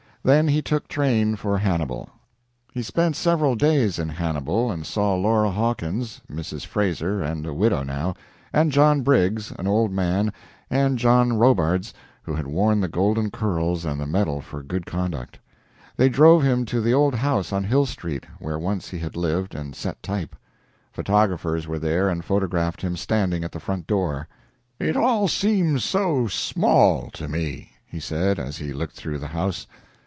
[0.23, 2.07] Then he took train for Hannibal.
[2.71, 6.63] He spent several days in Hannibal and saw Laura Hawkins Mrs.
[6.63, 8.13] Frazer, and a widow now
[8.53, 10.31] and John Briggs, an old man,
[10.69, 11.91] and John RoBards,
[12.21, 15.39] who had worn the golden curls and the medal for good conduct.
[15.97, 19.55] They drove him to the old house on Hill Street, where once he had lived
[19.55, 20.35] and set type;
[20.93, 24.27] photographers were there and photographed him standing at the front door.
[24.79, 29.65] "It all seems so small to me," he said, as he looked through the house.